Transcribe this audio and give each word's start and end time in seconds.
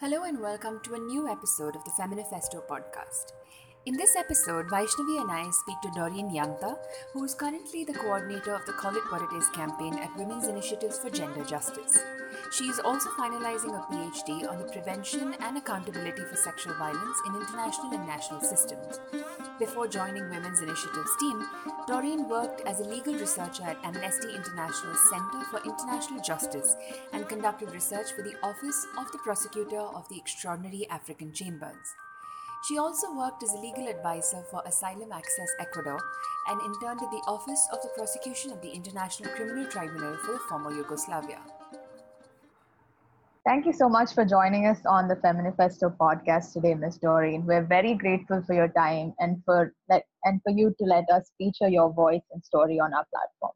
Hello 0.00 0.24
and 0.24 0.38
welcome 0.42 0.78
to 0.82 0.92
a 0.92 0.98
new 0.98 1.26
episode 1.26 1.74
of 1.74 1.82
the 1.84 1.90
Feminifesto 1.90 2.60
podcast. 2.68 3.32
In 3.86 3.96
this 3.96 4.16
episode, 4.16 4.66
Vaishnavi 4.66 5.20
and 5.20 5.30
I 5.30 5.48
speak 5.52 5.80
to 5.82 5.88
Dorine 5.90 6.28
Llanta, 6.34 6.76
who 7.12 7.22
is 7.22 7.34
currently 7.34 7.84
the 7.84 7.94
coordinator 7.94 8.52
of 8.52 8.66
the 8.66 8.72
Call 8.72 8.96
It 8.96 9.12
What 9.12 9.22
It 9.22 9.32
Is 9.36 9.48
campaign 9.50 9.94
at 9.94 10.16
Women's 10.16 10.48
Initiatives 10.48 10.98
for 10.98 11.08
Gender 11.08 11.44
Justice. 11.44 12.02
She 12.50 12.64
is 12.64 12.80
also 12.80 13.08
finalizing 13.10 13.78
a 13.78 13.86
PhD 13.86 14.50
on 14.50 14.58
the 14.58 14.72
prevention 14.72 15.36
and 15.38 15.56
accountability 15.56 16.24
for 16.24 16.34
sexual 16.34 16.74
violence 16.74 17.16
in 17.28 17.36
international 17.36 17.92
and 17.92 18.04
national 18.08 18.40
systems. 18.40 18.98
Before 19.60 19.86
joining 19.86 20.28
Women's 20.30 20.62
Initiatives 20.62 21.16
team, 21.20 21.46
Dorine 21.86 22.28
worked 22.28 22.62
as 22.62 22.80
a 22.80 22.90
legal 22.90 23.14
researcher 23.14 23.62
at 23.62 23.78
Amnesty 23.84 24.34
International's 24.34 25.08
Center 25.10 25.44
for 25.48 25.62
International 25.64 26.20
Justice 26.20 26.74
and 27.12 27.28
conducted 27.28 27.70
research 27.70 28.10
for 28.16 28.22
the 28.22 28.34
Office 28.42 28.84
of 28.98 29.12
the 29.12 29.18
Prosecutor 29.18 29.78
of 29.78 30.08
the 30.08 30.18
Extraordinary 30.18 30.88
African 30.90 31.32
Chambers. 31.32 31.94
She 32.66 32.78
also 32.78 33.14
worked 33.14 33.44
as 33.44 33.52
a 33.52 33.58
legal 33.58 33.86
advisor 33.86 34.42
for 34.50 34.60
Asylum 34.66 35.12
Access 35.12 35.50
Ecuador 35.60 36.00
and 36.48 36.60
interned 36.62 37.00
at 37.00 37.12
the 37.12 37.22
Office 37.28 37.68
of 37.72 37.80
the 37.80 37.90
Prosecution 37.96 38.50
of 38.50 38.60
the 38.60 38.70
International 38.70 39.30
Criminal 39.30 39.66
Tribunal 39.66 40.16
for 40.16 40.32
the 40.32 40.40
former 40.48 40.72
Yugoslavia. 40.72 41.38
Thank 43.46 43.66
you 43.66 43.72
so 43.72 43.88
much 43.88 44.14
for 44.14 44.24
joining 44.24 44.66
us 44.66 44.84
on 44.84 45.06
the 45.06 45.14
Feminifesto 45.14 45.96
podcast 45.96 46.54
today, 46.54 46.74
Ms. 46.74 46.98
Dorine. 46.98 47.46
We're 47.46 47.62
very 47.62 47.94
grateful 47.94 48.42
for 48.42 48.54
your 48.54 48.68
time 48.68 49.14
and 49.20 49.40
for 49.44 49.72
let, 49.88 50.02
and 50.24 50.40
for 50.42 50.50
you 50.50 50.74
to 50.80 50.84
let 50.86 51.04
us 51.08 51.30
feature 51.38 51.68
your 51.68 51.92
voice 51.92 52.24
and 52.32 52.44
story 52.44 52.80
on 52.80 52.92
our 52.92 53.06
platform. 53.14 53.54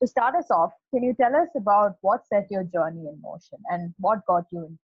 To 0.00 0.08
start 0.08 0.34
us 0.34 0.50
off, 0.50 0.72
can 0.94 1.02
you 1.02 1.12
tell 1.20 1.36
us 1.36 1.48
about 1.54 1.96
what 2.00 2.26
set 2.26 2.46
your 2.50 2.64
journey 2.64 3.08
in 3.08 3.20
motion 3.20 3.58
and 3.68 3.92
what 3.98 4.24
got 4.26 4.44
you? 4.50 4.78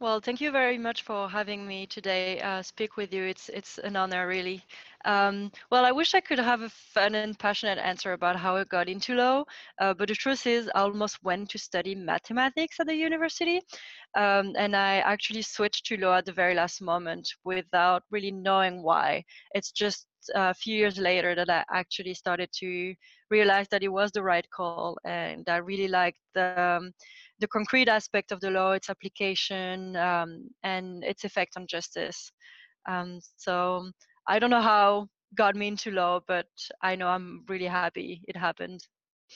Well, 0.00 0.20
thank 0.20 0.40
you 0.40 0.50
very 0.52 0.78
much 0.78 1.02
for 1.02 1.28
having 1.28 1.66
me 1.66 1.86
today 1.86 2.40
uh, 2.40 2.62
speak 2.62 2.96
with 2.96 3.12
you. 3.12 3.24
It's 3.24 3.48
it's 3.48 3.78
an 3.78 3.96
honor, 3.96 4.26
really. 4.26 4.62
Um, 5.04 5.50
well, 5.70 5.84
I 5.84 5.92
wish 5.92 6.14
I 6.14 6.20
could 6.20 6.38
have 6.38 6.62
a 6.62 6.68
fun 6.70 7.14
and 7.14 7.32
passionate 7.32 7.72
answer 7.78 8.08
about 8.08 8.34
how 8.36 8.50
I 8.56 8.58
got 8.58 8.84
into 8.84 9.14
law, 9.14 9.44
uh, 9.80 9.94
but 9.94 10.08
the 10.08 10.14
truth 10.14 10.46
is, 10.46 10.68
I 10.74 10.80
almost 10.80 11.22
went 11.22 11.50
to 11.50 11.58
study 11.58 11.94
mathematics 11.94 12.80
at 12.80 12.86
the 12.86 12.94
university, 12.94 13.60
um, 14.16 14.54
and 14.56 14.74
I 14.76 14.98
actually 14.98 15.42
switched 15.42 15.86
to 15.86 15.96
law 15.96 16.16
at 16.16 16.26
the 16.26 16.32
very 16.32 16.54
last 16.54 16.80
moment 16.82 17.28
without 17.44 18.02
really 18.10 18.32
knowing 18.32 18.82
why. 18.82 19.24
It's 19.52 19.72
just 19.72 20.06
a 20.34 20.54
few 20.54 20.76
years 20.76 20.98
later 20.98 21.34
that 21.34 21.50
I 21.50 21.64
actually 21.72 22.14
started 22.14 22.50
to 22.60 22.94
realize 23.30 23.68
that 23.70 23.82
it 23.82 23.88
was 23.92 24.12
the 24.12 24.22
right 24.22 24.48
call, 24.50 24.98
and 25.04 25.48
I 25.48 25.58
really 25.58 25.88
liked 25.88 26.18
the 26.34 26.50
um, 26.50 26.92
the 27.40 27.48
concrete 27.48 27.88
aspect 27.88 28.32
of 28.32 28.40
the 28.40 28.50
law, 28.50 28.72
its 28.72 28.90
application, 28.90 29.96
um, 29.96 30.48
and 30.62 31.04
its 31.04 31.24
effect 31.24 31.56
on 31.56 31.66
justice. 31.66 32.30
Um, 32.88 33.20
so 33.36 33.90
I 34.26 34.38
don't 34.38 34.50
know 34.50 34.60
how 34.60 35.08
got 35.34 35.56
me 35.56 35.68
into 35.68 35.90
law, 35.90 36.20
but 36.26 36.48
I 36.82 36.96
know 36.96 37.08
I'm 37.08 37.44
really 37.48 37.66
happy 37.66 38.22
it 38.26 38.36
happened. 38.36 38.80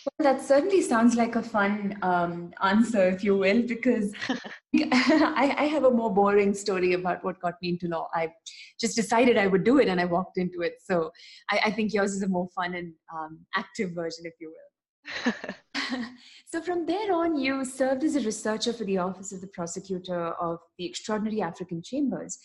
Well, 0.06 0.33
that 0.33 0.42
certainly 0.42 0.81
sounds 0.81 1.17
like 1.17 1.36
a 1.36 1.42
fun 1.42 1.98
um, 2.00 2.55
answer, 2.62 3.09
if 3.09 3.22
you 3.22 3.36
will, 3.36 3.62
because 3.62 4.12
I, 4.75 5.55
I, 5.59 5.64
have 5.66 5.84
a 5.84 5.91
more 5.91 6.12
boring 6.12 6.55
story 6.55 6.94
about 6.94 7.22
what 7.22 7.39
got 7.41 7.55
me 7.61 7.70
into 7.70 7.89
law. 7.89 8.09
I 8.14 8.33
just 8.81 8.97
decided 8.97 9.37
I 9.37 9.48
would 9.48 9.64
do 9.64 9.78
it 9.81 9.89
and 9.89 10.00
I 10.00 10.06
walked 10.06 10.39
into 10.39 10.62
it. 10.62 10.77
So 10.83 11.11
I, 11.50 11.61
I 11.66 11.70
think 11.70 11.92
yours 11.92 12.14
is 12.14 12.22
a 12.22 12.28
more 12.28 12.48
fun 12.55 12.75
and 12.75 12.94
um, 13.14 13.41
active 13.55 13.91
version, 13.91 14.25
if 14.25 14.33
you 14.41 14.48
will. 14.48 14.72
so 16.47 16.61
from 16.62 16.86
there 16.86 17.12
on, 17.12 17.39
you 17.39 17.64
served 17.64 18.05
as 18.05 18.17
a 18.17 18.20
researcher 18.20 18.72
for 18.72 18.84
the 18.84 18.98
Office 18.98 19.33
of 19.33 19.41
the 19.41 19.47
Prosecutor 19.48 20.28
of 20.41 20.59
the 20.78 20.86
Extraordinary 20.86 21.42
African 21.42 21.83
Chambers. 21.83 22.39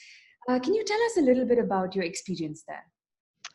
Uh, 0.49 0.59
can 0.59 0.73
you 0.73 0.83
tell 0.83 1.01
us 1.03 1.17
a 1.17 1.21
little 1.21 1.45
bit 1.45 1.59
about 1.59 1.95
your 1.95 2.05
experience 2.05 2.63
there? 2.67 2.83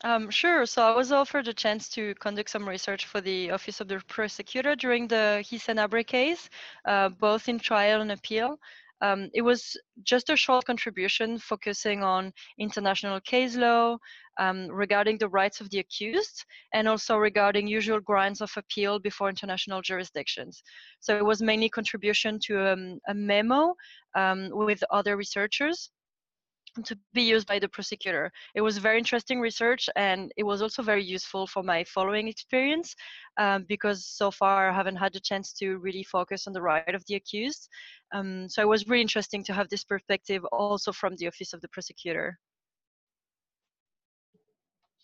Um, 0.03 0.29
sure. 0.29 0.65
So 0.65 0.81
I 0.81 0.95
was 0.95 1.11
offered 1.11 1.47
a 1.47 1.53
chance 1.53 1.87
to 1.89 2.13
conduct 2.15 2.49
some 2.49 2.67
research 2.67 3.05
for 3.05 3.21
the 3.21 3.51
Office 3.51 3.79
of 3.79 3.87
the 3.87 4.01
Prosecutor 4.07 4.75
during 4.75 5.07
the 5.07 5.41
Hissène 5.43 5.79
Habré 5.79 6.05
case, 6.05 6.49
uh, 6.85 7.09
both 7.09 7.47
in 7.47 7.57
trial 7.57 8.01
and 8.01 8.11
appeal. 8.11 8.59
Um, 9.03 9.29
it 9.33 9.41
was 9.41 9.77
just 10.03 10.29
a 10.29 10.35
short 10.35 10.65
contribution 10.65 11.37
focusing 11.37 12.03
on 12.03 12.31
international 12.57 13.19
case 13.19 13.55
law, 13.57 13.97
um, 14.39 14.67
regarding 14.69 15.17
the 15.17 15.27
rights 15.27 15.59
of 15.61 15.69
the 15.69 15.79
accused, 15.79 16.45
and 16.73 16.87
also 16.87 17.17
regarding 17.17 17.67
usual 17.67 17.99
grounds 17.99 18.39
of 18.41 18.51
appeal 18.55 18.99
before 18.99 19.29
international 19.29 19.81
jurisdictions. 19.81 20.63
So 21.01 21.17
it 21.17 21.25
was 21.25 21.41
mainly 21.41 21.69
contribution 21.69 22.39
to 22.45 22.71
um, 22.71 22.99
a 23.09 23.13
memo 23.13 23.75
um, 24.15 24.49
with 24.51 24.81
other 24.89 25.17
researchers 25.17 25.91
to 26.83 26.97
be 27.13 27.21
used 27.21 27.47
by 27.47 27.59
the 27.59 27.67
prosecutor. 27.67 28.31
It 28.55 28.61
was 28.61 28.77
very 28.77 28.97
interesting 28.97 29.39
research 29.39 29.89
and 29.95 30.31
it 30.37 30.43
was 30.43 30.61
also 30.61 30.81
very 30.81 31.03
useful 31.03 31.45
for 31.45 31.63
my 31.63 31.83
following 31.83 32.27
experience 32.27 32.95
um, 33.37 33.65
because 33.67 34.05
so 34.05 34.31
far 34.31 34.69
I 34.69 34.73
haven't 34.73 34.95
had 34.95 35.13
the 35.13 35.19
chance 35.19 35.53
to 35.53 35.77
really 35.77 36.03
focus 36.03 36.47
on 36.47 36.53
the 36.53 36.61
right 36.61 36.95
of 36.95 37.03
the 37.07 37.15
accused. 37.15 37.69
Um, 38.13 38.49
so 38.49 38.61
it 38.61 38.67
was 38.67 38.87
really 38.87 39.01
interesting 39.01 39.43
to 39.45 39.53
have 39.53 39.69
this 39.69 39.83
perspective 39.83 40.43
also 40.51 40.91
from 40.91 41.15
the 41.17 41.27
office 41.27 41.53
of 41.53 41.61
the 41.61 41.69
prosecutor. 41.69 42.39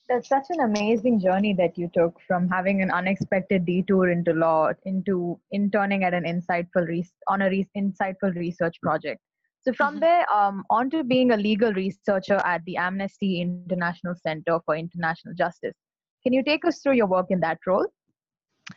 That's 0.08 0.28
such 0.28 0.48
an 0.50 0.62
amazing 0.62 1.20
journey 1.20 1.54
that 1.54 1.78
you 1.78 1.88
took 1.94 2.20
from 2.28 2.50
having 2.50 2.82
an 2.82 2.90
unexpected 2.90 3.64
detour 3.64 4.10
into 4.10 4.34
law 4.34 4.72
into 4.86 5.40
interning 5.52 6.04
at 6.04 6.16
an 6.16 6.24
insightful 6.24 7.06
on 7.28 7.44
a 7.44 7.50
re- 7.50 7.70
insightful 7.78 8.34
research 8.36 8.82
project 8.82 9.22
so 9.62 9.74
from 9.74 9.96
mm-hmm. 9.96 10.02
there 10.02 10.34
um, 10.34 10.64
on 10.70 10.90
to 10.92 11.04
being 11.04 11.32
a 11.32 11.38
legal 11.38 11.74
researcher 11.74 12.42
at 12.46 12.64
the 12.66 12.78
Amnesty 12.78 13.42
International 13.42 14.16
Center 14.16 14.60
for 14.66 14.76
International 14.76 15.34
Justice. 15.34 15.76
Can 16.24 16.34
you 16.34 16.44
take 16.44 16.66
us 16.66 16.80
through 16.82 16.94
your 16.94 17.08
work 17.08 17.28
in 17.30 17.40
that 17.42 17.60
role? 17.66 17.88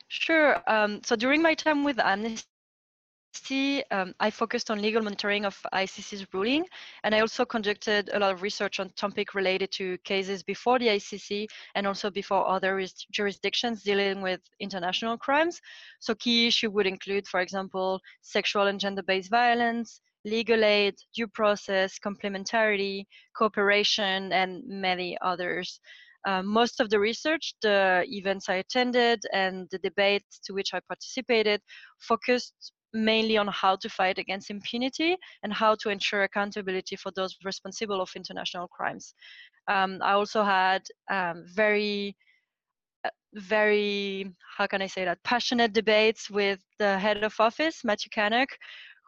Sure. 0.08 0.62
Um, 0.66 1.00
so 1.04 1.16
during 1.16 1.42
my 1.42 1.54
time 1.54 1.84
with 1.84 1.98
Amnesty, 1.98 2.44
um, 3.90 4.14
I 4.20 4.30
focused 4.30 4.70
on 4.70 4.82
legal 4.82 5.02
monitoring 5.02 5.44
of 5.44 5.58
ICC's 5.72 6.26
ruling, 6.32 6.64
and 7.04 7.14
I 7.14 7.20
also 7.20 7.44
conducted 7.44 8.10
a 8.12 8.18
lot 8.18 8.32
of 8.32 8.42
research 8.42 8.80
on 8.80 8.90
topics 8.90 9.34
related 9.34 9.70
to 9.72 9.98
cases 9.98 10.42
before 10.42 10.78
the 10.78 10.88
ICC 10.88 11.46
and 11.74 11.86
also 11.86 12.10
before 12.10 12.48
other 12.48 12.84
jurisdictions 13.10 13.82
dealing 13.82 14.22
with 14.22 14.40
international 14.60 15.16
crimes. 15.16 15.60
So 16.00 16.14
key 16.14 16.46
issues 16.46 16.70
would 16.70 16.86
include, 16.86 17.26
for 17.26 17.40
example, 17.40 18.00
sexual 18.22 18.66
and 18.66 18.80
gender-based 18.80 19.30
violence, 19.30 20.00
legal 20.24 20.64
aid, 20.64 20.94
due 21.14 21.28
process, 21.28 21.98
complementarity, 21.98 23.04
cooperation, 23.36 24.32
and 24.32 24.62
many 24.66 25.16
others. 25.22 25.80
Uh, 26.24 26.42
most 26.42 26.80
of 26.80 26.88
the 26.90 27.00
research, 27.00 27.54
the 27.62 28.04
events 28.08 28.48
I 28.48 28.54
attended, 28.56 29.20
and 29.32 29.68
the 29.70 29.78
debates 29.78 30.38
to 30.44 30.52
which 30.52 30.72
I 30.72 30.80
participated 30.80 31.60
focused 31.98 32.72
mainly 32.92 33.36
on 33.36 33.48
how 33.48 33.76
to 33.76 33.88
fight 33.88 34.18
against 34.18 34.50
impunity 34.50 35.16
and 35.42 35.52
how 35.52 35.74
to 35.76 35.88
ensure 35.88 36.24
accountability 36.24 36.96
for 36.96 37.10
those 37.12 37.36
responsible 37.44 38.00
of 38.00 38.10
international 38.14 38.68
crimes. 38.68 39.14
Um, 39.68 39.98
I 40.02 40.12
also 40.12 40.42
had 40.44 40.82
um, 41.10 41.44
very 41.54 42.16
uh, 43.04 43.10
very 43.34 44.30
how 44.56 44.66
can 44.66 44.82
i 44.82 44.86
say 44.86 45.04
that 45.04 45.18
passionate 45.24 45.72
debates 45.72 46.30
with 46.30 46.60
the 46.78 46.98
head 46.98 47.24
of 47.24 47.34
office 47.40 47.82
matthew 47.82 48.10
Cannock, 48.10 48.50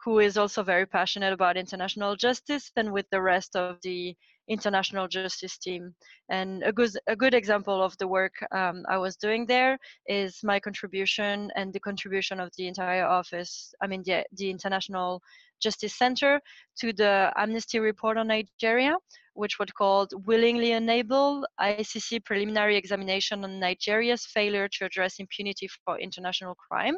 who 0.05 0.19
is 0.19 0.37
also 0.37 0.61
very 0.61 0.85
passionate 0.85 1.33
about 1.33 1.57
international 1.57 2.15
justice 2.15 2.71
and 2.75 2.93
with 2.93 3.07
the 3.09 3.19
rest 3.19 3.55
of 3.55 3.77
the 3.81 4.15
international 4.47 5.07
justice 5.07 5.57
team. 5.57 5.95
And 6.29 6.61
a 6.61 6.71
good, 6.71 6.91
a 7.07 7.15
good 7.15 7.33
example 7.33 7.81
of 7.81 7.97
the 7.97 8.07
work 8.07 8.33
um, 8.51 8.83
I 8.87 8.99
was 8.99 9.15
doing 9.15 9.47
there 9.47 9.79
is 10.07 10.41
my 10.43 10.59
contribution 10.59 11.49
and 11.55 11.73
the 11.73 11.79
contribution 11.79 12.39
of 12.39 12.51
the 12.55 12.67
entire 12.67 13.05
office, 13.05 13.73
I 13.81 13.87
mean, 13.87 14.03
the, 14.05 14.23
the 14.37 14.51
International 14.51 15.21
Justice 15.59 15.97
Center 15.97 16.39
to 16.81 16.93
the 16.93 17.33
Amnesty 17.35 17.79
report 17.79 18.17
on 18.17 18.27
Nigeria, 18.27 18.95
which 19.33 19.57
was 19.57 19.69
called 19.75 20.13
Willingly 20.27 20.73
Unable 20.73 21.47
ICC 21.59 22.23
Preliminary 22.25 22.77
Examination 22.77 23.43
on 23.43 23.59
Nigeria's 23.59 24.27
Failure 24.27 24.67
to 24.73 24.85
Address 24.85 25.15
Impunity 25.17 25.67
for 25.83 25.97
International 25.97 26.53
Crime. 26.53 26.97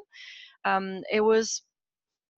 Um, 0.66 1.04
it 1.10 1.22
was 1.22 1.62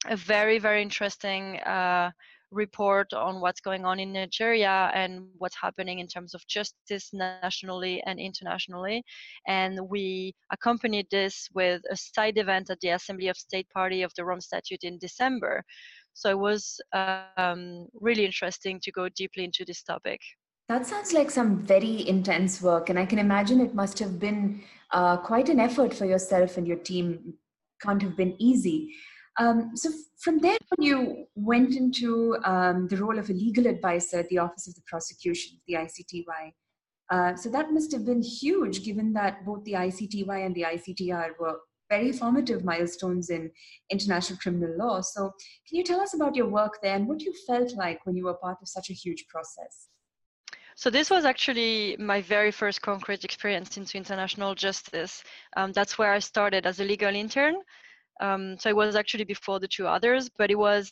a 0.07 0.15
very 0.15 0.59
very 0.59 0.81
interesting 0.81 1.57
uh, 1.59 2.11
report 2.51 3.13
on 3.13 3.41
what's 3.41 3.61
going 3.61 3.85
on 3.85 3.99
in 3.99 4.13
Nigeria 4.13 4.91
and 4.93 5.27
what's 5.37 5.55
happening 5.61 5.99
in 5.99 6.07
terms 6.07 6.33
of 6.33 6.45
justice 6.47 7.11
nationally 7.13 8.01
and 8.05 8.19
internationally. 8.19 9.03
And 9.47 9.79
we 9.89 10.33
accompanied 10.51 11.07
this 11.11 11.47
with 11.53 11.81
a 11.91 11.95
side 11.95 12.37
event 12.37 12.69
at 12.69 12.79
the 12.79 12.89
Assembly 12.89 13.27
of 13.27 13.37
State 13.37 13.67
Party 13.69 14.01
of 14.01 14.11
the 14.15 14.25
Rome 14.25 14.41
Statute 14.41 14.83
in 14.83 14.97
December. 14.97 15.63
So 16.13 16.29
it 16.31 16.39
was 16.39 16.81
um, 16.93 17.87
really 17.93 18.25
interesting 18.25 18.79
to 18.81 18.91
go 18.91 19.09
deeply 19.09 19.43
into 19.43 19.63
this 19.63 19.83
topic. 19.83 20.19
That 20.67 20.85
sounds 20.85 21.13
like 21.13 21.31
some 21.31 21.59
very 21.59 22.07
intense 22.07 22.61
work, 22.61 22.89
and 22.89 22.99
I 22.99 23.05
can 23.05 23.17
imagine 23.17 23.59
it 23.59 23.73
must 23.73 23.97
have 23.99 24.19
been 24.19 24.61
uh, 24.91 25.17
quite 25.17 25.49
an 25.49 25.59
effort 25.59 25.93
for 25.93 26.05
yourself 26.05 26.57
and 26.57 26.67
your 26.67 26.77
team. 26.77 27.33
Can't 27.81 28.01
have 28.01 28.15
been 28.15 28.35
easy. 28.37 28.93
Um, 29.37 29.71
so 29.75 29.89
from 30.17 30.39
there, 30.39 30.57
when 30.75 30.85
you 30.85 31.25
went 31.35 31.75
into 31.75 32.37
um, 32.43 32.87
the 32.87 32.97
role 32.97 33.17
of 33.17 33.29
a 33.29 33.33
legal 33.33 33.67
advisor 33.67 34.19
at 34.19 34.29
the 34.29 34.39
Office 34.39 34.67
of 34.67 34.75
the 34.75 34.81
Prosecution, 34.87 35.59
the 35.67 35.75
ICTY, 35.75 36.53
uh, 37.09 37.35
so 37.35 37.49
that 37.49 37.71
must 37.71 37.91
have 37.91 38.05
been 38.05 38.21
huge, 38.21 38.83
given 38.83 39.13
that 39.13 39.45
both 39.45 39.63
the 39.63 39.73
ICTY 39.73 40.45
and 40.45 40.53
the 40.53 40.61
ICTR 40.61 41.31
were 41.39 41.57
very 41.89 42.11
formative 42.11 42.63
milestones 42.63 43.31
in 43.31 43.49
international 43.89 44.37
criminal 44.37 44.77
law. 44.77 45.01
So, 45.01 45.31
can 45.67 45.77
you 45.77 45.83
tell 45.83 45.99
us 45.99 46.13
about 46.13 46.35
your 46.35 46.47
work 46.47 46.77
there 46.83 46.95
and 46.95 47.07
what 47.07 47.21
you 47.21 47.33
felt 47.47 47.73
like 47.75 48.05
when 48.05 48.15
you 48.15 48.25
were 48.25 48.35
part 48.35 48.57
of 48.61 48.67
such 48.67 48.91
a 48.91 48.93
huge 48.93 49.25
process? 49.27 49.87
So 50.75 50.89
this 50.89 51.09
was 51.09 51.25
actually 51.25 51.97
my 51.99 52.21
very 52.21 52.51
first 52.51 52.81
concrete 52.81 53.25
experience 53.25 53.75
into 53.75 53.97
international 53.97 54.55
justice. 54.55 55.23
Um, 55.57 55.73
that's 55.73 55.97
where 55.97 56.13
I 56.13 56.19
started 56.19 56.65
as 56.65 56.79
a 56.79 56.85
legal 56.85 57.13
intern. 57.13 57.55
Um, 58.19 58.57
so 58.59 58.69
it 58.69 58.75
was 58.75 58.95
actually 58.95 59.23
before 59.23 59.59
the 59.59 59.67
two 59.67 59.87
others, 59.87 60.29
but 60.37 60.51
it 60.51 60.57
was 60.57 60.91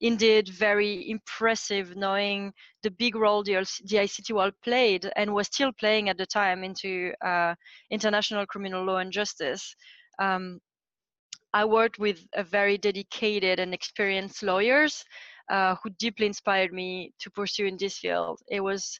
indeed 0.00 0.48
very 0.48 1.10
impressive 1.10 1.94
knowing 1.94 2.52
the 2.82 2.90
big 2.90 3.14
role 3.14 3.42
the, 3.42 3.54
the 3.84 3.96
ICTY 3.96 4.52
played 4.64 5.10
and 5.16 5.34
was 5.34 5.46
still 5.48 5.72
playing 5.72 6.08
at 6.08 6.16
the 6.16 6.26
time 6.26 6.64
into 6.64 7.12
uh, 7.24 7.54
international 7.90 8.46
criminal 8.46 8.84
law 8.84 8.98
and 8.98 9.12
justice. 9.12 9.74
Um, 10.18 10.60
I 11.52 11.64
worked 11.64 11.98
with 11.98 12.26
a 12.34 12.44
very 12.44 12.78
dedicated 12.78 13.58
and 13.58 13.74
experienced 13.74 14.42
lawyers 14.42 15.04
uh, 15.50 15.74
who 15.82 15.90
deeply 15.98 16.26
inspired 16.26 16.72
me 16.72 17.12
to 17.18 17.30
pursue 17.30 17.66
in 17.66 17.76
this 17.76 17.98
field. 17.98 18.40
It 18.48 18.60
was 18.60 18.98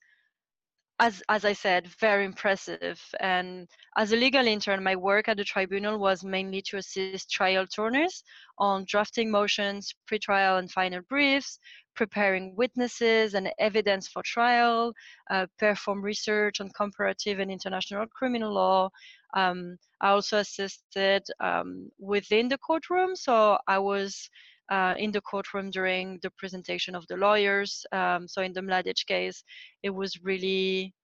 as 1.00 1.22
as 1.30 1.44
I 1.46 1.54
said, 1.54 1.88
very 1.98 2.24
impressive. 2.26 3.00
And 3.20 3.66
as 3.96 4.12
a 4.12 4.16
legal 4.16 4.46
intern, 4.46 4.84
my 4.84 4.94
work 4.94 5.28
at 5.28 5.38
the 5.38 5.44
tribunal 5.44 5.98
was 5.98 6.22
mainly 6.22 6.62
to 6.68 6.76
assist 6.76 7.30
trial 7.30 7.64
attorneys 7.64 8.22
on 8.58 8.84
drafting 8.86 9.30
motions, 9.30 9.94
pretrial 10.08 10.58
and 10.58 10.70
final 10.70 11.00
briefs, 11.08 11.58
preparing 11.96 12.54
witnesses 12.54 13.34
and 13.34 13.50
evidence 13.58 14.08
for 14.08 14.22
trial, 14.22 14.92
uh, 15.30 15.46
perform 15.58 16.02
research 16.02 16.60
on 16.60 16.68
comparative 16.76 17.38
and 17.38 17.50
international 17.50 18.06
criminal 18.14 18.52
law. 18.52 18.90
Um, 19.34 19.78
I 20.02 20.10
also 20.10 20.38
assisted 20.38 21.22
um, 21.40 21.90
within 21.98 22.48
the 22.48 22.58
courtroom, 22.58 23.16
so 23.16 23.58
I 23.66 23.78
was 23.78 24.28
uh, 24.70 24.94
in 24.96 25.10
the 25.10 25.20
courtroom 25.20 25.70
during 25.70 26.18
the 26.22 26.30
presentation 26.38 26.94
of 26.94 27.06
the 27.08 27.16
lawyers. 27.16 27.84
Um, 27.92 28.28
so 28.28 28.42
in 28.42 28.52
the 28.52 28.60
Mladic 28.60 29.04
case, 29.06 29.42
it 29.82 29.90
was 29.90 30.22
really, 30.22 30.94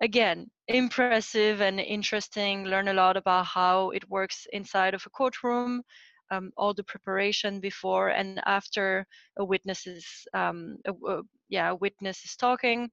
again, 0.00 0.46
impressive 0.68 1.60
and 1.60 1.80
interesting. 1.80 2.64
Learn 2.64 2.88
a 2.88 2.94
lot 2.94 3.16
about 3.16 3.46
how 3.46 3.90
it 3.90 4.08
works 4.08 4.46
inside 4.52 4.94
of 4.94 5.04
a 5.06 5.10
courtroom, 5.10 5.82
um, 6.30 6.50
all 6.56 6.72
the 6.72 6.84
preparation 6.84 7.60
before 7.60 8.08
and 8.08 8.40
after 8.46 9.06
a 9.38 9.44
witness 9.44 9.86
is, 9.86 10.06
um, 10.32 10.76
a, 10.86 10.92
a, 10.92 11.22
yeah, 11.48 11.70
a 11.70 11.74
witness 11.74 12.24
is 12.24 12.36
talking. 12.36 12.90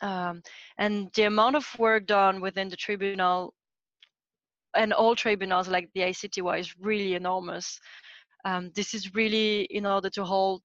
Um, 0.00 0.42
and 0.78 1.08
the 1.14 1.24
amount 1.24 1.56
of 1.56 1.66
work 1.78 2.06
done 2.06 2.40
within 2.40 2.68
the 2.68 2.76
tribunal 2.76 3.54
and 4.74 4.92
all 4.92 5.14
tribunals 5.14 5.68
like 5.68 5.88
the 5.94 6.00
ICTY 6.00 6.58
is 6.58 6.74
really 6.80 7.14
enormous. 7.14 7.78
Um, 8.44 8.70
this 8.74 8.94
is 8.94 9.14
really 9.14 9.62
in 9.70 9.86
order 9.86 10.10
to 10.10 10.24
hold 10.24 10.62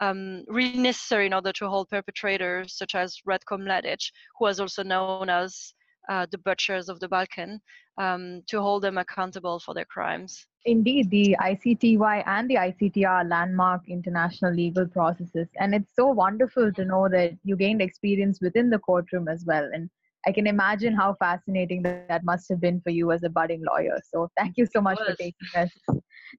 um, 0.00 0.44
really 0.48 0.78
necessary 0.78 1.26
in 1.26 1.34
order 1.34 1.52
to 1.52 1.68
hold 1.68 1.88
perpetrators 1.90 2.76
such 2.76 2.94
as 2.94 3.18
Ratko 3.28 3.58
Mladic, 3.58 4.10
who 4.38 4.46
was 4.46 4.58
also 4.58 4.82
known 4.82 5.28
as 5.28 5.74
uh, 6.08 6.26
the 6.32 6.38
butchers 6.38 6.88
of 6.88 6.98
the 7.00 7.08
Balkan, 7.08 7.60
um, 7.98 8.42
to 8.48 8.60
hold 8.60 8.82
them 8.82 8.98
accountable 8.98 9.60
for 9.60 9.74
their 9.74 9.84
crimes. 9.84 10.46
Indeed, 10.64 11.10
the 11.10 11.36
ICTY 11.40 12.22
and 12.26 12.50
the 12.50 12.54
ICTR 12.56 13.08
are 13.08 13.24
landmark 13.24 13.82
international 13.88 14.52
legal 14.52 14.86
processes. 14.86 15.48
And 15.58 15.74
it's 15.74 15.94
so 15.94 16.06
wonderful 16.08 16.72
to 16.72 16.84
know 16.84 17.08
that 17.08 17.32
you 17.44 17.56
gained 17.56 17.82
experience 17.82 18.40
within 18.40 18.70
the 18.70 18.78
courtroom 18.78 19.28
as 19.28 19.44
well. 19.46 19.68
And 19.72 19.90
I 20.26 20.32
can 20.32 20.46
imagine 20.46 20.94
how 20.94 21.14
fascinating 21.18 21.82
that, 21.82 22.08
that 22.08 22.24
must 22.24 22.48
have 22.50 22.60
been 22.60 22.80
for 22.82 22.90
you 22.90 23.10
as 23.12 23.22
a 23.22 23.30
budding 23.30 23.62
lawyer. 23.70 23.98
So 24.12 24.28
thank 24.36 24.56
you 24.58 24.66
so 24.66 24.80
much 24.80 24.98
for 24.98 25.14
taking 25.14 25.48
us. 25.54 25.70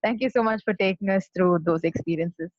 Thank 0.04 0.22
you 0.22 0.30
so 0.30 0.44
much 0.44 0.62
for 0.64 0.74
taking 0.74 1.10
us 1.10 1.28
through 1.36 1.60
those 1.64 1.84
experiences. 1.84 2.50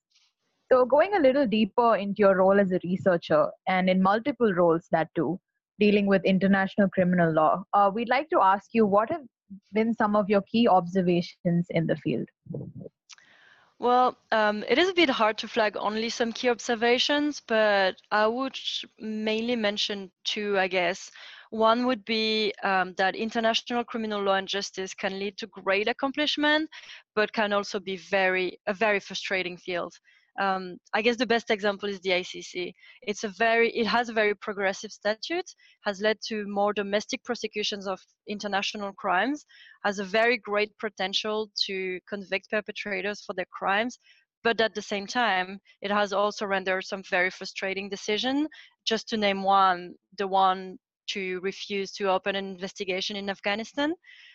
So 0.71 0.85
going 0.87 1.15
a 1.15 1.21
little 1.21 1.47
deeper 1.47 1.97
into 1.97 2.21
your 2.21 2.37
role 2.37 2.59
as 2.59 2.73
a 2.73 2.81
researcher 2.83 3.49
and 3.69 3.91
in 3.91 4.03
multiple 4.03 4.55
roles 4.55 4.87
that 4.91 5.09
too, 5.15 5.39
dealing 5.79 6.07
with 6.07 6.25
international 6.25 6.89
criminal 6.89 7.33
law, 7.33 7.65
uh, 7.75 7.91
we'd 7.93 8.09
like 8.09 8.31
to 8.31 8.41
ask 8.41 8.71
you 8.73 8.87
what 8.87 9.11
have 9.11 9.23
been 9.73 9.95
some 9.95 10.17
of 10.17 10.29
your 10.29 10.43
key 10.43 10.69
observations 10.69 11.67
in 11.71 11.87
the 11.87 11.97
field? 11.97 12.29
Well, 13.79 14.17
um, 14.31 14.65
it 14.69 14.79
is 14.79 14.89
a 14.89 14.95
bit 14.95 15.11
hard 15.11 15.39
to 15.39 15.49
flag 15.49 15.77
only 15.77 16.09
some 16.09 16.33
key 16.33 16.49
observations, 16.49 17.41
but 17.41 17.97
I 18.13 18.29
would 18.29 18.57
mainly 18.99 19.57
mention 19.57 20.11
two, 20.25 20.59
I 20.59 20.69
guess. 20.69 21.11
One 21.53 21.87
would 21.87 22.05
be 22.05 22.53
um, 22.63 22.95
that 22.97 23.15
international 23.15 23.85
criminal 23.85 24.23
law 24.23 24.35
and 24.35 24.49
justice 24.49 24.95
can 24.95 25.19
lead 25.19 25.37
to 25.39 25.47
great 25.47 25.87
accomplishment, 25.87 26.71
but 27.15 27.33
can 27.33 27.53
also 27.53 27.79
be 27.79 27.97
very 27.97 28.59
a 28.67 28.75
very 28.75 29.01
frustrating 29.01 29.57
field 29.57 29.95
um, 30.41 30.79
I 30.95 31.03
guess 31.03 31.17
the 31.17 31.27
best 31.27 31.51
example 31.51 31.89
is 31.89 32.01
the 32.01 32.11
ICC. 32.11 32.73
It's 33.03 33.25
a 33.25 33.29
very, 33.29 33.71
it 33.71 33.87
has 33.87 34.09
a 34.09 34.15
very 34.15 34.35
progressive 34.35 34.91
statute, 34.91 35.51
has 35.85 36.01
led 36.01 36.19
to 36.29 36.47
more 36.47 36.73
domestic 36.73 37.23
prosecutions 37.25 37.87
of 37.87 38.01
international 38.27 38.93
crimes, 38.93 39.45
has 39.85 39.99
a 39.99 40.05
very 40.05 40.39
great 40.39 40.71
potential 40.79 41.51
to 41.67 42.01
convict 42.09 42.51
perpetrators 42.51 43.23
for 43.23 43.35
their 43.35 43.47
crimes, 43.53 43.99
but 44.43 44.61
at 44.61 44.75
the 44.75 44.83
same 44.83 45.07
time, 45.07 45.61
it 45.83 45.91
has 45.91 46.13
also 46.13 46.47
rendered 46.47 46.85
some 46.85 47.03
very 47.11 47.31
frustrating 47.31 47.89
decisions. 47.89 48.49
Just 48.85 49.09
to 49.09 49.17
name 49.17 49.43
one, 49.43 49.95
the 50.19 50.27
one 50.27 50.79
to 51.09 51.41
refuse 51.41 51.93
to 51.93 52.11
open 52.11 52.37
an 52.37 52.47
investigation 52.47 53.17
in 53.17 53.31
Afghanistan. 53.31 53.95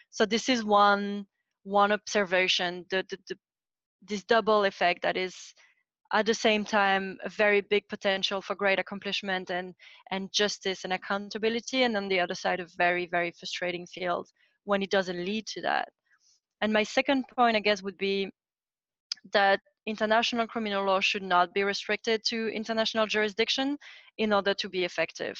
So 0.10 0.25
this 0.25 0.50
is 0.50 0.64
one 0.64 1.25
one 1.64 1.92
observation, 1.92 2.86
the, 2.90 3.04
the, 3.10 3.18
the 3.28 3.36
this 4.02 4.24
double 4.24 4.64
effect 4.64 5.02
that 5.02 5.18
is 5.18 5.36
at 6.14 6.25
the 6.25 6.34
same 6.34 6.64
time 6.64 7.18
a 7.25 7.30
very 7.30 7.62
big 7.62 7.88
potential 7.90 8.42
for 8.42 8.56
great 8.56 8.80
accomplishment 8.80 9.50
and 9.50 9.74
and 10.12 10.31
justice 10.31 10.84
and 10.84 10.94
accountability 10.94 11.84
and 11.84 11.98
on 11.98 12.08
the 12.08 12.19
other 12.19 12.36
side 12.36 12.60
a 12.60 12.68
very 12.78 13.06
very 13.08 13.31
frustrating 13.31 13.86
field 13.86 14.28
when 14.63 14.81
it 14.81 14.90
doesn't 14.90 15.25
lead 15.25 15.46
to 15.46 15.62
that 15.62 15.90
and 16.62 16.72
my 16.72 16.84
second 16.84 17.25
point 17.36 17.58
i 17.58 17.60
guess 17.60 17.84
would 17.84 17.98
be 17.98 18.30
that 19.34 19.60
international 19.86 20.48
criminal 20.48 20.86
law 20.86 21.00
should 21.00 21.24
not 21.24 21.54
be 21.54 21.63
restricted 21.63 22.22
to 22.24 22.48
international 22.50 23.08
jurisdiction 23.08 23.77
in 24.18 24.32
order 24.32 24.53
to 24.53 24.70
be 24.70 24.86
effective 24.86 25.38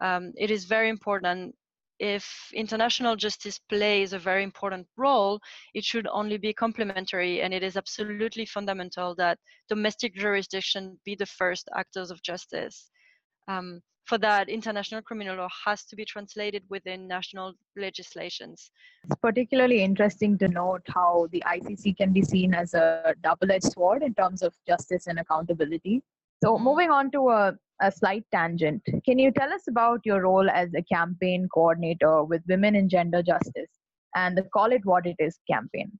um, 0.00 0.32
it 0.36 0.50
is 0.50 0.64
very 0.64 0.88
important 0.88 1.54
if 2.02 2.50
international 2.52 3.14
justice 3.14 3.60
plays 3.68 4.12
a 4.12 4.18
very 4.18 4.42
important 4.42 4.88
role, 4.96 5.38
it 5.72 5.84
should 5.84 6.08
only 6.08 6.36
be 6.36 6.52
complementary, 6.52 7.42
and 7.42 7.54
it 7.54 7.62
is 7.62 7.76
absolutely 7.76 8.44
fundamental 8.44 9.14
that 9.14 9.38
domestic 9.68 10.16
jurisdiction 10.16 10.98
be 11.04 11.14
the 11.14 11.26
first 11.26 11.68
actors 11.76 12.10
of 12.10 12.20
justice. 12.22 12.90
Um, 13.46 13.80
for 14.04 14.18
that, 14.18 14.48
international 14.48 15.00
criminal 15.00 15.36
law 15.36 15.48
has 15.64 15.84
to 15.84 15.94
be 15.94 16.04
translated 16.04 16.64
within 16.68 17.06
national 17.06 17.54
legislations. 17.76 18.72
It's 19.04 19.20
particularly 19.22 19.84
interesting 19.84 20.36
to 20.38 20.48
note 20.48 20.82
how 20.88 21.28
the 21.30 21.42
ICC 21.46 21.96
can 21.96 22.12
be 22.12 22.22
seen 22.22 22.52
as 22.52 22.74
a 22.74 23.14
double 23.22 23.52
edged 23.52 23.72
sword 23.72 24.02
in 24.02 24.12
terms 24.14 24.42
of 24.42 24.54
justice 24.66 25.06
and 25.06 25.20
accountability. 25.20 26.02
So, 26.42 26.54
mm-hmm. 26.54 26.64
moving 26.64 26.90
on 26.90 27.12
to 27.12 27.30
a 27.30 27.54
a 27.82 27.92
slight 27.92 28.24
tangent. 28.32 28.82
Can 29.04 29.18
you 29.18 29.30
tell 29.32 29.52
us 29.52 29.68
about 29.68 30.00
your 30.04 30.22
role 30.22 30.48
as 30.48 30.70
a 30.74 30.82
campaign 30.82 31.48
coordinator 31.52 32.24
with 32.24 32.42
Women 32.48 32.76
in 32.76 32.88
Gender 32.88 33.22
Justice 33.22 33.70
and 34.14 34.36
the 34.36 34.44
Call 34.54 34.72
It 34.72 34.84
What 34.84 35.06
It 35.06 35.16
Is 35.18 35.38
campaign? 35.50 35.90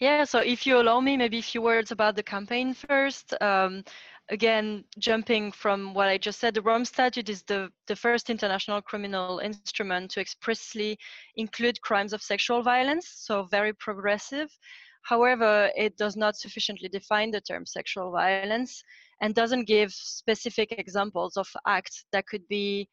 Yeah, 0.00 0.24
so 0.24 0.40
if 0.40 0.66
you 0.66 0.80
allow 0.80 1.00
me, 1.00 1.16
maybe 1.16 1.38
a 1.38 1.42
few 1.42 1.62
words 1.62 1.90
about 1.90 2.16
the 2.16 2.22
campaign 2.22 2.74
first. 2.74 3.34
Um, 3.40 3.82
again, 4.30 4.84
jumping 4.98 5.52
from 5.52 5.94
what 5.94 6.08
I 6.08 6.18
just 6.18 6.38
said, 6.38 6.54
the 6.54 6.62
Rome 6.62 6.84
Statute 6.84 7.28
is 7.28 7.42
the, 7.44 7.70
the 7.86 7.96
first 7.96 8.28
international 8.28 8.82
criminal 8.82 9.38
instrument 9.38 10.10
to 10.12 10.20
expressly 10.20 10.98
include 11.36 11.80
crimes 11.80 12.12
of 12.12 12.22
sexual 12.22 12.62
violence, 12.62 13.06
so 13.16 13.44
very 13.44 13.72
progressive. 13.74 14.50
However, 15.04 15.70
it 15.76 15.96
does 15.96 16.16
not 16.16 16.36
sufficiently 16.36 16.88
define 16.88 17.30
the 17.30 17.40
term 17.40 17.64
sexual 17.64 18.10
violence 18.10 18.82
and 19.20 19.34
doesn't 19.34 19.64
give 19.64 19.92
specific 19.92 20.72
examples 20.72 21.36
of 21.36 21.48
acts 21.66 22.04
that 22.12 22.26
could 22.26 22.46
be 22.48 22.88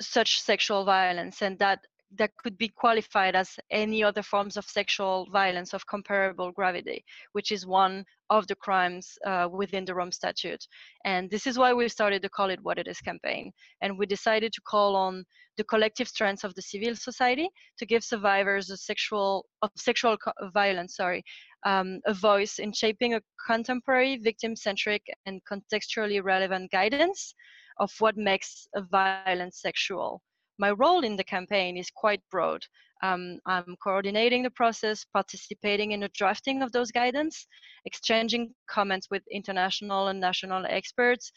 such 0.00 0.40
sexual 0.40 0.84
violence 0.84 1.42
and 1.42 1.58
that 1.58 1.80
that 2.14 2.30
could 2.36 2.56
be 2.56 2.68
qualified 2.68 3.34
as 3.34 3.58
any 3.70 4.02
other 4.02 4.22
forms 4.22 4.56
of 4.56 4.64
sexual 4.64 5.26
violence 5.32 5.74
of 5.74 5.86
comparable 5.86 6.52
gravity, 6.52 7.04
which 7.32 7.50
is 7.50 7.66
one 7.66 8.04
of 8.30 8.46
the 8.46 8.54
crimes 8.54 9.18
uh, 9.26 9.48
within 9.50 9.84
the 9.84 9.94
Rome 9.94 10.12
Statute. 10.12 10.64
And 11.04 11.30
this 11.30 11.46
is 11.46 11.58
why 11.58 11.72
we 11.72 11.88
started 11.88 12.22
the 12.22 12.28
Call 12.28 12.50
It 12.50 12.62
What 12.62 12.78
It 12.78 12.86
Is 12.86 13.00
campaign. 13.00 13.52
And 13.82 13.98
we 13.98 14.06
decided 14.06 14.52
to 14.52 14.60
call 14.62 14.96
on 14.96 15.24
the 15.56 15.64
collective 15.64 16.08
strengths 16.08 16.44
of 16.44 16.54
the 16.54 16.62
civil 16.62 16.94
society 16.94 17.48
to 17.78 17.86
give 17.86 18.04
survivors 18.04 18.70
of 18.70 18.78
sexual 18.78 19.46
of 19.62 19.70
sexual 19.76 20.16
violence, 20.52 20.96
sorry, 20.96 21.24
um, 21.66 22.00
a 22.06 22.14
voice 22.14 22.58
in 22.58 22.72
shaping 22.72 23.14
a 23.14 23.20
contemporary, 23.46 24.16
victim-centric, 24.16 25.02
and 25.26 25.42
contextually 25.50 26.22
relevant 26.22 26.70
guidance 26.70 27.34
of 27.78 27.90
what 27.98 28.16
makes 28.16 28.68
a 28.74 28.82
violence 28.82 29.60
sexual. 29.60 30.22
My 30.58 30.70
role 30.70 31.04
in 31.04 31.16
the 31.16 31.24
campaign 31.24 31.76
is 31.76 31.90
quite 31.90 32.22
broad. 32.30 32.62
Um, 33.02 33.40
I'm 33.46 33.76
coordinating 33.82 34.44
the 34.44 34.50
process, 34.50 35.04
participating 35.12 35.90
in 35.90 36.00
the 36.00 36.10
drafting 36.14 36.62
of 36.62 36.72
those 36.72 36.90
guidance, 36.90 37.46
exchanging 37.84 38.54
comments 38.70 39.08
with 39.10 39.22
international 39.30 40.08
and 40.08 40.20
national 40.20 40.64
experts, 40.66 41.30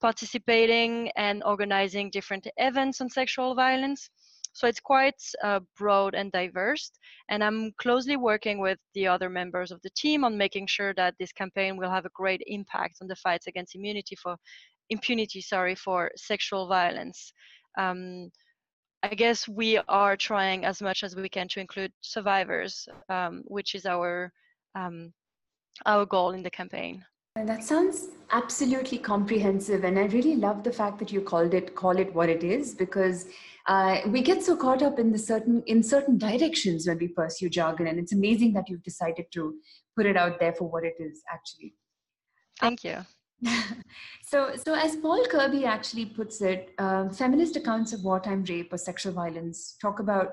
participating 0.00 1.10
and 1.16 1.42
organizing 1.44 2.10
different 2.10 2.46
events 2.58 3.00
on 3.00 3.08
sexual 3.08 3.54
violence. 3.54 4.08
So 4.52 4.66
it's 4.66 4.80
quite 4.80 5.20
uh, 5.42 5.60
broad 5.78 6.14
and 6.14 6.32
diverse. 6.32 6.90
And 7.28 7.42
I'm 7.42 7.72
closely 7.78 8.16
working 8.16 8.58
with 8.58 8.78
the 8.94 9.06
other 9.06 9.30
members 9.30 9.70
of 9.70 9.80
the 9.82 9.90
team 9.96 10.24
on 10.24 10.36
making 10.36 10.66
sure 10.66 10.92
that 10.94 11.14
this 11.18 11.32
campaign 11.32 11.76
will 11.76 11.90
have 11.90 12.04
a 12.04 12.10
great 12.14 12.42
impact 12.46 12.96
on 13.00 13.08
the 13.08 13.16
fights 13.16 13.46
against 13.46 13.74
immunity 13.74 14.16
for 14.16 14.36
impunity, 14.90 15.40
sorry, 15.40 15.74
for 15.74 16.10
sexual 16.16 16.66
violence. 16.66 17.32
Um, 17.78 18.30
I 19.02 19.14
guess 19.14 19.48
we 19.48 19.78
are 19.88 20.16
trying 20.16 20.64
as 20.64 20.82
much 20.82 21.02
as 21.04 21.16
we 21.16 21.28
can 21.28 21.48
to 21.48 21.60
include 21.60 21.92
survivors, 22.02 22.86
um, 23.08 23.42
which 23.46 23.74
is 23.74 23.86
our 23.86 24.32
um, 24.74 25.12
our 25.86 26.04
goal 26.04 26.32
in 26.32 26.42
the 26.42 26.50
campaign. 26.50 27.02
That 27.36 27.64
sounds 27.64 28.08
absolutely 28.30 28.98
comprehensive, 28.98 29.84
and 29.84 29.98
I 29.98 30.06
really 30.06 30.36
love 30.36 30.62
the 30.62 30.72
fact 30.72 30.98
that 30.98 31.10
you 31.10 31.22
called 31.22 31.54
it 31.54 31.74
"call 31.74 31.96
it 31.98 32.12
what 32.14 32.28
it 32.28 32.44
is" 32.44 32.74
because 32.74 33.26
uh, 33.70 34.00
we 34.08 34.20
get 34.20 34.42
so 34.42 34.56
caught 34.56 34.82
up 34.82 34.98
in 34.98 35.12
the 35.12 35.18
certain 35.18 35.62
in 35.66 35.80
certain 35.80 36.18
directions 36.18 36.88
when 36.88 36.98
we 36.98 37.06
pursue 37.06 37.48
jargon, 37.48 37.86
and 37.86 38.00
it's 38.00 38.12
amazing 38.12 38.52
that 38.54 38.68
you've 38.68 38.82
decided 38.82 39.26
to 39.32 39.54
put 39.96 40.06
it 40.06 40.16
out 40.16 40.40
there 40.40 40.52
for 40.52 40.68
what 40.68 40.84
it 40.84 40.96
is 40.98 41.22
actually. 41.32 41.74
Thank 42.58 42.82
you. 42.82 42.96
so, 44.26 44.56
so 44.56 44.74
as 44.74 44.96
Paul 44.96 45.24
Kirby 45.24 45.64
actually 45.64 46.06
puts 46.06 46.42
it, 46.42 46.74
um, 46.78 47.10
feminist 47.10 47.56
accounts 47.56 47.92
of 47.92 48.02
wartime 48.02 48.44
rape 48.48 48.72
or 48.72 48.76
sexual 48.76 49.12
violence 49.12 49.76
talk 49.80 50.00
about 50.00 50.32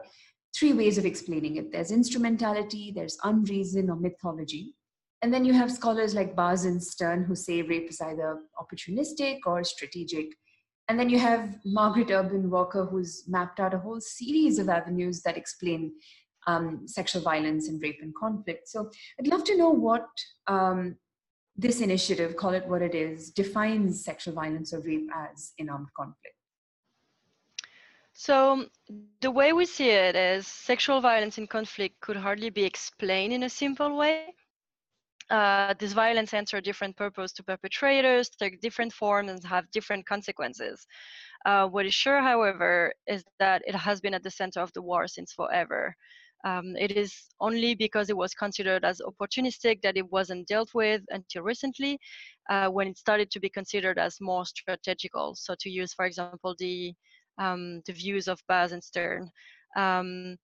three 0.57 0.73
ways 0.73 0.97
of 0.97 1.05
explaining 1.05 1.57
it. 1.57 1.71
There's 1.71 1.91
instrumentality, 1.91 2.91
there's 2.95 3.17
unreason 3.23 3.91
or 3.91 3.97
mythology. 3.97 4.75
And 5.21 5.31
then 5.31 5.45
you 5.45 5.53
have 5.53 5.71
scholars 5.71 6.15
like 6.15 6.35
Baaz 6.35 6.65
and 6.65 6.83
Stern 6.83 7.23
who 7.23 7.35
say 7.35 7.61
rape 7.61 7.89
is 7.89 8.01
either 8.01 8.39
opportunistic 8.59 9.37
or 9.45 9.63
strategic. 9.63 10.33
And 10.89 10.99
then 10.99 11.09
you 11.09 11.19
have 11.19 11.57
Margaret 11.65 12.11
Urban 12.11 12.49
Walker 12.49 12.85
who's 12.85 13.23
mapped 13.27 13.59
out 13.59 13.73
a 13.73 13.79
whole 13.79 13.99
series 13.99 14.57
of 14.57 14.69
avenues 14.69 15.21
that 15.23 15.37
explain 15.37 15.91
um, 16.47 16.87
sexual 16.87 17.21
violence 17.21 17.67
and 17.67 17.81
rape 17.81 17.99
and 18.01 18.15
conflict. 18.15 18.69
So 18.69 18.89
I'd 19.19 19.27
love 19.27 19.43
to 19.45 19.57
know 19.57 19.69
what 19.69 20.07
um, 20.47 20.95
this 21.57 21.81
initiative, 21.81 22.35
call 22.37 22.53
it 22.53 22.67
what 22.67 22.81
it 22.81 22.93
is, 22.93 23.31
defines 23.31 24.05
sexual 24.05 24.35
violence 24.35 24.73
or 24.73 24.79
rape 24.81 25.09
as 25.13 25.53
in 25.57 25.69
armed 25.69 25.87
conflict? 25.95 26.35
So, 28.13 28.65
the 29.21 29.29
way 29.29 29.53
we 29.53 29.65
see 29.65 29.89
it 29.89 30.15
is 30.15 30.47
sexual 30.47 31.01
violence 31.01 31.37
in 31.37 31.45
conflict 31.45 31.99
could 32.01 32.15
hardly 32.15 32.49
be 32.49 32.63
explained 32.63 33.33
in 33.33 33.43
a 33.43 33.49
simple 33.49 33.95
way. 33.95 34.33
Uh, 35.29 35.73
this 35.79 35.93
violence 35.93 36.33
answers 36.33 36.61
different 36.61 36.95
purpose 36.95 37.33
to 37.33 37.43
perpetrators, 37.43 38.29
take 38.29 38.61
different 38.61 38.93
forms, 38.93 39.29
and 39.29 39.43
have 39.43 39.69
different 39.71 40.05
consequences. 40.05 40.85
Uh, 41.45 41.67
what 41.67 41.85
is 41.85 41.93
sure, 41.93 42.21
however, 42.21 42.93
is 43.07 43.23
that 43.39 43.61
it 43.65 43.75
has 43.75 43.99
been 43.99 44.13
at 44.13 44.23
the 44.23 44.31
center 44.31 44.61
of 44.61 44.71
the 44.73 44.81
war 44.81 45.07
since 45.07 45.33
forever. 45.33 45.95
Um, 46.45 46.75
it 46.77 46.91
is 46.91 47.13
only 47.41 47.75
because 47.75 48.09
it 48.09 48.15
was 48.17 48.33
considered 48.33 48.85
as 48.85 49.01
opportunistic 49.01 49.81
that 49.81 49.97
it 49.97 50.09
wasn't 50.11 50.47
dealt 50.47 50.73
with 50.73 51.01
until 51.09 51.43
recently, 51.43 51.99
uh, 52.49 52.69
when 52.69 52.87
it 52.87 52.97
started 52.97 53.29
to 53.31 53.39
be 53.39 53.49
considered 53.49 53.97
as 53.99 54.17
more 54.21 54.45
strategical. 54.45 55.35
So 55.35 55.55
to 55.59 55.69
use, 55.69 55.93
for 55.93 56.05
example, 56.05 56.55
the 56.59 56.93
um, 57.39 57.81
the 57.85 57.93
views 57.93 58.27
of 58.27 58.41
Baaz 58.49 58.71
and 58.71 58.83
Stern. 58.83 59.29
Um, 59.75 60.37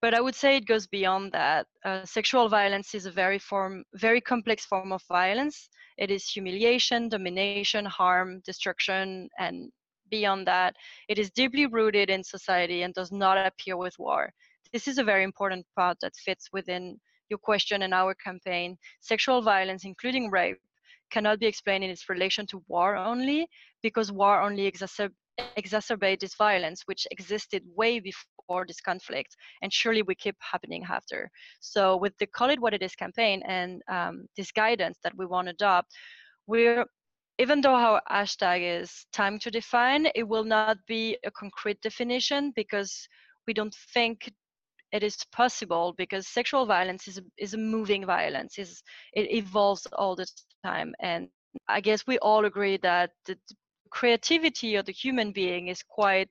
but 0.00 0.14
I 0.14 0.20
would 0.20 0.34
say 0.34 0.56
it 0.56 0.66
goes 0.66 0.86
beyond 0.86 1.32
that. 1.32 1.66
Uh, 1.84 2.04
sexual 2.04 2.48
violence 2.48 2.94
is 2.94 3.06
a 3.06 3.10
very 3.10 3.38
form, 3.38 3.84
very 3.94 4.20
complex 4.20 4.64
form 4.64 4.92
of 4.92 5.02
violence. 5.08 5.68
It 5.98 6.10
is 6.10 6.28
humiliation, 6.28 7.08
domination, 7.08 7.84
harm, 7.84 8.40
destruction, 8.44 9.28
and 9.38 9.70
beyond 10.10 10.46
that, 10.46 10.74
it 11.08 11.18
is 11.18 11.30
deeply 11.30 11.66
rooted 11.66 12.08
in 12.10 12.22
society 12.24 12.82
and 12.82 12.94
does 12.94 13.12
not 13.12 13.38
appear 13.38 13.76
with 13.76 13.94
war 13.98 14.32
this 14.72 14.86
is 14.88 14.98
a 14.98 15.04
very 15.04 15.22
important 15.24 15.66
part 15.76 15.98
that 16.00 16.16
fits 16.16 16.48
within 16.52 17.00
your 17.30 17.38
question 17.38 17.82
and 17.82 17.94
our 17.94 18.14
campaign. 18.14 18.76
Sexual 19.00 19.42
violence, 19.42 19.84
including 19.84 20.30
rape, 20.30 20.58
cannot 21.10 21.38
be 21.38 21.46
explained 21.46 21.84
in 21.84 21.90
its 21.90 22.08
relation 22.08 22.46
to 22.48 22.62
war 22.68 22.96
only, 22.96 23.48
because 23.82 24.12
war 24.12 24.40
only 24.42 24.70
exacerb- 24.70 25.14
exacerbates 25.58 26.20
this 26.20 26.34
violence, 26.36 26.82
which 26.86 27.06
existed 27.10 27.62
way 27.74 28.00
before 28.00 28.64
this 28.66 28.80
conflict, 28.80 29.36
and 29.62 29.72
surely 29.72 30.02
we 30.02 30.14
keep 30.14 30.36
happening 30.40 30.84
after. 30.88 31.30
So, 31.60 31.96
with 31.96 32.16
the 32.18 32.26
Call 32.26 32.50
It 32.50 32.60
What 32.60 32.74
It 32.74 32.82
Is 32.82 32.94
campaign 32.94 33.42
and 33.46 33.82
um, 33.90 34.26
this 34.36 34.52
guidance 34.52 34.98
that 35.02 35.16
we 35.16 35.26
want 35.26 35.48
to 35.48 35.52
adopt, 35.52 35.88
we're 36.46 36.84
even 37.40 37.60
though 37.60 37.74
our 37.74 38.02
hashtag 38.10 38.80
is 38.82 39.06
time 39.12 39.38
to 39.38 39.50
define, 39.50 40.08
it 40.16 40.26
will 40.26 40.42
not 40.42 40.76
be 40.88 41.16
a 41.24 41.30
concrete 41.30 41.80
definition 41.82 42.52
because 42.56 43.08
we 43.46 43.54
don't 43.54 43.74
think 43.94 44.32
it 44.92 45.02
is 45.02 45.16
possible 45.32 45.94
because 45.96 46.26
sexual 46.26 46.66
violence 46.66 47.08
is, 47.08 47.20
is 47.38 47.54
a 47.54 47.58
moving 47.58 48.06
violence 48.06 48.58
is 48.58 48.82
it 49.12 49.30
evolves 49.30 49.86
all 49.92 50.16
the 50.16 50.26
time 50.64 50.94
and 51.00 51.28
i 51.68 51.80
guess 51.80 52.06
we 52.06 52.18
all 52.18 52.44
agree 52.46 52.78
that 52.78 53.10
the 53.26 53.36
creativity 53.88 54.76
of 54.76 54.86
the 54.86 54.92
human 54.92 55.32
being 55.32 55.68
is 55.68 55.82
quite 55.82 56.30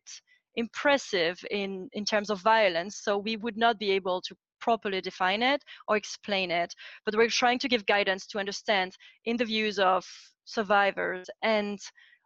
impressive 0.56 1.38
in 1.52 1.90
in 1.94 2.04
terms 2.04 2.30
of 2.30 2.42
violence 2.42 3.02
so 3.04 3.18
we 3.18 3.36
would 3.38 3.58
not 3.58 3.78
be 3.78 3.92
able 3.92 4.20
to 4.22 4.36
properly 4.60 5.02
define 5.02 5.42
it 5.42 5.64
or 5.88 5.96
explain 5.96 6.52
it. 6.52 6.74
But 7.06 7.16
we're 7.16 7.30
trying 7.30 7.60
to 7.60 7.70
give 7.70 7.86
guidance 7.86 8.28
to 8.28 8.40
understand 8.40 8.96
in 9.26 9.38
the 9.38 9.46
views 9.46 9.80
of 9.80 10.06
survivors 10.46 11.30
and 11.42 11.80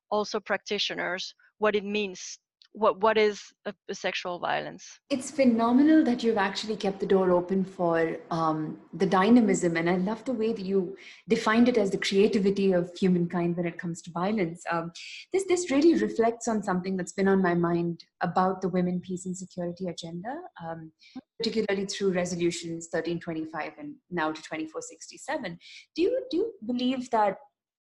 also 0.09 0.39
practitioners 0.39 1.33
what 1.59 1.75
it 1.75 1.83
means 1.83 2.39
what 2.73 3.01
what 3.01 3.17
is 3.17 3.41
a, 3.65 3.73
a, 3.89 3.95
sexual 3.95 4.39
violence? 4.39 4.99
It's 5.09 5.29
phenomenal 5.29 6.03
that 6.05 6.23
you've 6.23 6.37
actually 6.37 6.77
kept 6.77 6.99
the 6.99 7.05
door 7.05 7.31
open 7.31 7.65
for 7.65 8.17
um, 8.31 8.77
the 8.93 9.05
dynamism 9.05 9.77
and 9.77 9.89
i 9.89 9.97
love 9.97 10.23
the 10.25 10.33
way 10.33 10.53
that 10.53 10.65
you 10.65 10.95
defined 11.27 11.67
it 11.67 11.77
as 11.77 11.91
the 11.91 11.97
creativity 11.97 12.71
of 12.71 12.91
humankind 12.97 13.57
when 13.57 13.65
it 13.65 13.77
comes 13.77 14.01
to 14.03 14.11
violence. 14.11 14.63
Um, 14.71 14.91
this 15.33 15.45
this 15.47 15.69
really 15.71 15.95
reflects 15.95 16.47
on 16.47 16.63
something 16.63 16.95
that's 16.95 17.13
been 17.13 17.27
on 17.27 17.41
my 17.41 17.53
mind 17.53 18.05
about 18.21 18.61
the 18.61 18.69
women 18.69 19.01
peace 19.01 19.25
and 19.25 19.35
security 19.35 19.87
agenda 19.87 20.33
um, 20.63 20.91
particularly 21.37 21.85
through 21.85 22.11
resolutions 22.13 22.87
1325 22.91 23.73
and 23.79 23.95
now 24.09 24.31
to 24.31 24.41
2467 24.41 25.57
do 25.95 26.01
you 26.01 26.25
do 26.29 26.37
you 26.37 26.53
believe 26.65 27.09
that 27.09 27.37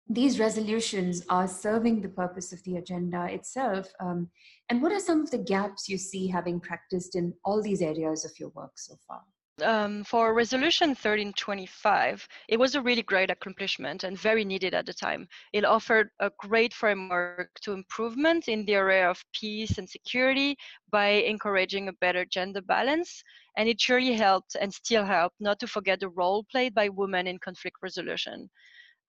these 0.07 0.39
resolutions 0.39 1.23
are 1.29 1.47
serving 1.47 2.01
the 2.01 2.09
purpose 2.09 2.53
of 2.53 2.61
the 2.63 2.77
agenda 2.77 3.25
itself? 3.31 3.91
Um, 3.99 4.29
and 4.69 4.81
what 4.81 4.91
are 4.91 4.99
some 4.99 5.21
of 5.21 5.31
the 5.31 5.39
gaps 5.39 5.89
you 5.89 5.97
see 5.97 6.27
having 6.27 6.59
practiced 6.59 7.15
in 7.15 7.33
all 7.43 7.61
these 7.61 7.81
areas 7.81 8.23
of 8.25 8.31
your 8.39 8.49
work 8.49 8.73
so 8.75 8.95
far? 9.07 9.21
Um, 9.63 10.03
for 10.03 10.33
resolution 10.33 10.89
1325 10.89 12.27
it 12.49 12.59
was 12.59 12.75
a 12.75 12.81
really 12.81 13.03
great 13.03 13.29
accomplishment 13.29 14.03
and 14.03 14.19
very 14.19 14.43
needed 14.43 14.73
at 14.73 14.85
the 14.85 14.93
time 14.93 15.29
it 15.53 15.63
offered 15.63 16.09
a 16.19 16.29
great 16.39 16.73
framework 16.73 17.51
to 17.61 17.71
improvement 17.71 18.49
in 18.49 18.65
the 18.65 18.73
area 18.73 19.09
of 19.09 19.23
peace 19.31 19.77
and 19.77 19.89
security 19.89 20.57
by 20.91 21.07
encouraging 21.07 21.87
a 21.87 21.93
better 22.01 22.25
gender 22.25 22.61
balance 22.63 23.23
and 23.55 23.69
it 23.69 23.79
surely 23.79 24.11
helped 24.11 24.57
and 24.59 24.73
still 24.73 25.05
helped 25.05 25.37
not 25.39 25.57
to 25.61 25.67
forget 25.67 26.01
the 26.01 26.09
role 26.09 26.43
played 26.51 26.75
by 26.75 26.89
women 26.89 27.25
in 27.25 27.37
conflict 27.37 27.77
resolution 27.81 28.49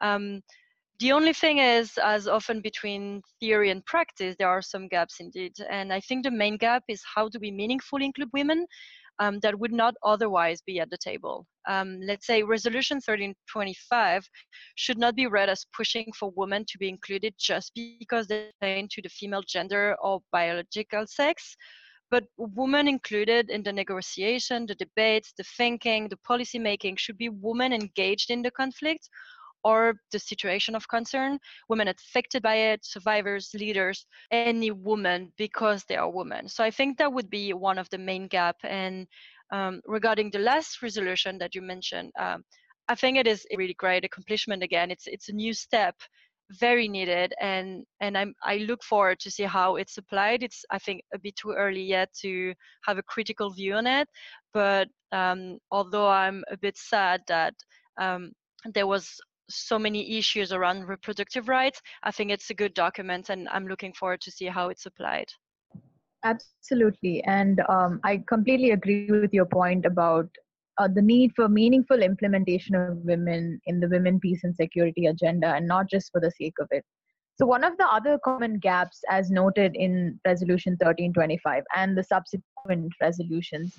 um, 0.00 0.40
the 0.98 1.12
only 1.12 1.32
thing 1.32 1.58
is, 1.58 1.98
as 2.02 2.26
often 2.26 2.60
between 2.60 3.22
theory 3.40 3.70
and 3.70 3.84
practice, 3.84 4.34
there 4.38 4.48
are 4.48 4.62
some 4.62 4.88
gaps 4.88 5.20
indeed. 5.20 5.52
And 5.68 5.92
I 5.92 6.00
think 6.00 6.24
the 6.24 6.30
main 6.30 6.56
gap 6.56 6.84
is 6.88 7.02
how 7.14 7.28
do 7.28 7.38
we 7.40 7.50
meaningfully 7.50 8.06
include 8.06 8.30
women 8.32 8.66
um, 9.18 9.38
that 9.40 9.58
would 9.58 9.72
not 9.72 9.94
otherwise 10.02 10.60
be 10.60 10.80
at 10.80 10.90
the 10.90 10.98
table. 10.98 11.46
Um, 11.68 12.00
let's 12.02 12.26
say 12.26 12.42
Resolution 12.42 12.96
1325 12.96 14.28
should 14.76 14.98
not 14.98 15.14
be 15.16 15.26
read 15.26 15.48
as 15.48 15.66
pushing 15.76 16.12
for 16.18 16.32
women 16.36 16.64
to 16.68 16.78
be 16.78 16.88
included 16.88 17.34
just 17.38 17.72
because 17.74 18.26
they 18.26 18.50
pertain 18.60 18.88
to 18.92 19.02
the 19.02 19.08
female 19.08 19.42
gender 19.46 19.96
or 20.02 20.20
biological 20.32 21.06
sex, 21.06 21.56
but 22.10 22.24
women 22.36 22.86
included 22.86 23.50
in 23.50 23.62
the 23.62 23.72
negotiation, 23.72 24.66
the 24.66 24.74
debates, 24.76 25.32
the 25.36 25.44
thinking, 25.56 26.08
the 26.08 26.18
policy 26.18 26.58
making 26.58 26.96
should 26.96 27.18
be 27.18 27.28
women 27.28 27.72
engaged 27.72 28.30
in 28.30 28.42
the 28.42 28.50
conflict 28.50 29.08
or 29.66 29.94
the 30.12 30.18
situation 30.18 30.76
of 30.76 30.86
concern, 30.86 31.38
women 31.68 31.88
affected 31.88 32.40
by 32.40 32.56
it, 32.70 32.84
survivors, 32.84 33.50
leaders, 33.52 34.06
any 34.30 34.70
woman 34.70 35.32
because 35.36 35.82
they 35.88 35.96
are 35.96 36.18
women. 36.20 36.48
So 36.48 36.62
I 36.62 36.70
think 36.70 36.98
that 36.98 37.12
would 37.12 37.28
be 37.28 37.52
one 37.52 37.78
of 37.78 37.90
the 37.90 37.98
main 37.98 38.28
gap. 38.28 38.56
And 38.62 39.08
um, 39.50 39.80
regarding 39.84 40.30
the 40.30 40.46
last 40.50 40.82
resolution 40.82 41.38
that 41.38 41.56
you 41.56 41.62
mentioned, 41.62 42.12
um, 42.16 42.44
I 42.88 42.94
think 42.94 43.18
it 43.18 43.26
is 43.26 43.44
a 43.50 43.56
really 43.56 43.74
great 43.74 44.04
accomplishment. 44.04 44.62
Again, 44.62 44.92
it's 44.94 45.08
it's 45.08 45.28
a 45.28 45.38
new 45.44 45.52
step, 45.52 45.96
very 46.66 46.86
needed, 46.86 47.34
and 47.40 47.84
and 48.04 48.16
I'm 48.16 48.32
I 48.52 48.58
look 48.68 48.82
forward 48.84 49.18
to 49.20 49.30
see 49.30 49.46
how 49.58 49.76
it's 49.80 49.98
applied. 49.98 50.44
It's 50.44 50.64
I 50.70 50.78
think 50.78 51.02
a 51.12 51.18
bit 51.18 51.34
too 51.34 51.52
early 51.64 51.82
yet 51.96 52.08
to 52.22 52.54
have 52.86 52.98
a 52.98 53.08
critical 53.14 53.50
view 53.50 53.74
on 53.74 53.86
it, 53.86 54.08
but 54.54 54.86
um, 55.10 55.58
although 55.70 56.08
I'm 56.08 56.44
a 56.50 56.56
bit 56.56 56.76
sad 56.76 57.22
that 57.26 57.54
um, 58.04 58.32
there 58.74 58.86
was 58.86 59.20
so 59.48 59.78
many 59.78 60.18
issues 60.18 60.52
around 60.52 60.88
reproductive 60.88 61.48
rights, 61.48 61.80
I 62.02 62.10
think 62.10 62.30
it's 62.30 62.50
a 62.50 62.54
good 62.54 62.74
document, 62.74 63.30
and 63.30 63.48
I'm 63.48 63.66
looking 63.66 63.92
forward 63.92 64.20
to 64.22 64.30
see 64.30 64.46
how 64.46 64.68
it's 64.68 64.86
applied. 64.86 65.28
Absolutely, 66.24 67.22
and 67.24 67.60
um, 67.68 68.00
I 68.04 68.22
completely 68.28 68.70
agree 68.70 69.10
with 69.10 69.32
your 69.32 69.46
point 69.46 69.86
about 69.86 70.28
uh, 70.78 70.88
the 70.92 71.02
need 71.02 71.32
for 71.34 71.48
meaningful 71.48 72.02
implementation 72.02 72.74
of 72.74 72.98
women 72.98 73.60
in 73.66 73.80
the 73.80 73.88
women, 73.88 74.20
peace, 74.20 74.44
and 74.44 74.54
security 74.54 75.06
agenda, 75.06 75.54
and 75.54 75.66
not 75.66 75.88
just 75.88 76.10
for 76.12 76.20
the 76.20 76.32
sake 76.32 76.54
of 76.60 76.68
it. 76.70 76.84
So, 77.38 77.46
one 77.46 77.64
of 77.64 77.76
the 77.76 77.86
other 77.86 78.18
common 78.24 78.58
gaps, 78.58 79.00
as 79.10 79.30
noted 79.30 79.76
in 79.76 80.18
Resolution 80.26 80.72
1325 80.72 81.64
and 81.76 81.96
the 81.96 82.02
subsequent 82.02 82.92
resolutions, 83.00 83.78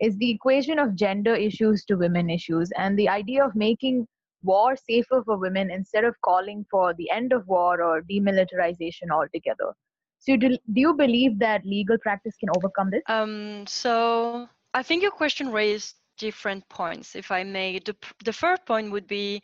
is 0.00 0.16
the 0.18 0.30
equation 0.30 0.78
of 0.78 0.94
gender 0.94 1.34
issues 1.34 1.84
to 1.86 1.96
women 1.96 2.28
issues 2.28 2.70
and 2.76 2.98
the 2.98 3.08
idea 3.08 3.44
of 3.44 3.54
making 3.54 4.06
war 4.42 4.76
safer 4.76 5.22
for 5.24 5.36
women 5.36 5.70
instead 5.70 6.04
of 6.04 6.14
calling 6.24 6.64
for 6.70 6.94
the 6.94 7.10
end 7.10 7.32
of 7.32 7.46
war 7.46 7.82
or 7.82 8.02
demilitarization 8.02 9.10
altogether. 9.12 9.74
So, 10.20 10.36
do, 10.36 10.50
do 10.50 10.80
you 10.80 10.94
believe 10.94 11.38
that 11.38 11.64
legal 11.64 11.96
practice 11.98 12.34
can 12.38 12.48
overcome 12.56 12.90
this? 12.90 13.02
Um, 13.08 13.66
so, 13.66 14.48
I 14.74 14.82
think 14.82 15.02
your 15.02 15.12
question 15.12 15.52
raised 15.52 15.94
different 16.18 16.68
points, 16.68 17.14
if 17.14 17.30
I 17.30 17.44
may. 17.44 17.78
The, 17.78 17.96
the 18.24 18.32
first 18.32 18.66
point 18.66 18.90
would 18.90 19.06
be 19.06 19.40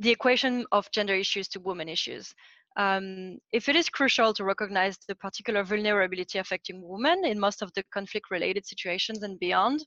the 0.00 0.10
equation 0.10 0.66
of 0.72 0.90
gender 0.90 1.14
issues 1.14 1.48
to 1.48 1.60
women 1.60 1.88
issues. 1.88 2.34
Um, 2.76 3.38
if 3.52 3.68
it 3.68 3.76
is 3.76 3.88
crucial 3.88 4.32
to 4.34 4.44
recognize 4.44 4.96
the 5.06 5.14
particular 5.14 5.62
vulnerability 5.62 6.38
affecting 6.38 6.80
women 6.82 7.24
in 7.24 7.38
most 7.38 7.62
of 7.62 7.70
the 7.74 7.84
conflict 7.92 8.30
related 8.30 8.66
situations 8.66 9.22
and 9.22 9.38
beyond 9.38 9.84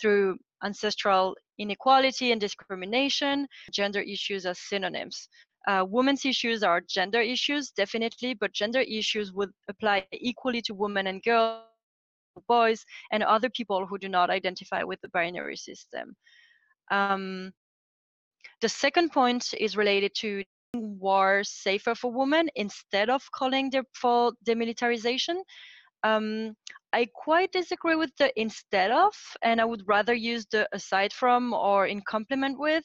through 0.00 0.38
ancestral 0.62 1.34
inequality 1.58 2.32
and 2.32 2.40
discrimination, 2.40 3.46
gender 3.72 4.00
issues 4.00 4.46
as 4.46 4.58
synonyms. 4.58 5.28
Uh, 5.66 5.84
women's 5.88 6.24
issues 6.24 6.62
are 6.62 6.80
gender 6.88 7.20
issues, 7.20 7.70
definitely, 7.70 8.34
but 8.34 8.52
gender 8.52 8.80
issues 8.80 9.32
would 9.32 9.50
apply 9.68 10.06
equally 10.12 10.62
to 10.62 10.74
women 10.74 11.08
and 11.08 11.22
girls 11.22 11.64
boys, 12.46 12.84
and 13.10 13.22
other 13.22 13.50
people 13.50 13.86
who 13.86 13.98
do 13.98 14.08
not 14.08 14.30
identify 14.30 14.82
with 14.82 15.00
the 15.00 15.08
binary 15.08 15.56
system. 15.56 16.14
Um, 16.90 17.52
the 18.60 18.68
second 18.68 19.12
point 19.12 19.54
is 19.58 19.76
related 19.76 20.12
to 20.18 20.44
war 20.74 21.42
safer 21.44 21.94
for 21.94 22.12
women 22.12 22.48
instead 22.54 23.08
of 23.10 23.22
calling 23.32 23.70
the, 23.70 23.84
for 23.94 24.32
demilitarization. 24.46 25.36
Um, 26.04 26.54
I 26.92 27.06
quite 27.14 27.52
disagree 27.52 27.96
with 27.96 28.14
the 28.18 28.32
instead 28.40 28.90
of, 28.90 29.14
and 29.42 29.60
I 29.60 29.64
would 29.64 29.82
rather 29.86 30.14
use 30.14 30.46
the 30.46 30.68
aside 30.72 31.12
from 31.12 31.52
or 31.52 31.86
in 31.86 32.02
complement 32.02 32.58
with, 32.58 32.84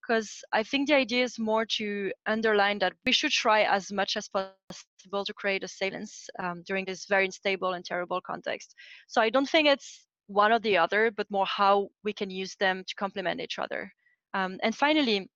because 0.00 0.42
I 0.52 0.62
think 0.62 0.88
the 0.88 0.96
idea 0.96 1.24
is 1.24 1.38
more 1.38 1.66
to 1.76 2.12
underline 2.26 2.78
that 2.80 2.94
we 3.04 3.12
should 3.12 3.30
try 3.30 3.62
as 3.62 3.92
much 3.92 4.16
as 4.16 4.28
possible 4.28 5.24
to 5.24 5.34
create 5.34 5.64
a 5.64 5.68
silence 5.68 6.28
um, 6.38 6.62
during 6.66 6.84
this 6.84 7.06
very 7.06 7.24
unstable 7.24 7.72
and 7.72 7.84
terrible 7.84 8.20
context. 8.20 8.74
So 9.08 9.20
I 9.20 9.30
don't 9.30 9.48
think 9.48 9.68
it's 9.68 10.06
one 10.28 10.52
or 10.52 10.60
the 10.60 10.78
other, 10.78 11.10
but 11.10 11.30
more 11.30 11.46
how 11.46 11.88
we 12.04 12.12
can 12.12 12.30
use 12.30 12.56
them 12.58 12.84
to 12.86 12.94
complement 12.94 13.40
each 13.40 13.58
other. 13.58 13.92
Um, 14.34 14.58
and 14.62 14.74
finally, 14.74 15.28